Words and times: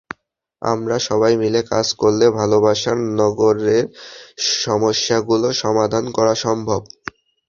আমরা 0.61 0.97
সবাই 1.09 1.33
মিলে 1.41 1.61
কাজ 1.71 1.87
করলে 2.01 2.25
ভালোবাসার 2.39 2.97
নগরের 3.19 3.85
সমস্যাগুলো 4.59 5.47
সমাধান 5.63 6.05
করা 6.17 6.33
সম্ভব। 6.45 6.81